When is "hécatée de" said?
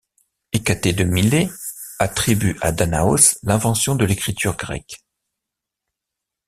0.51-1.03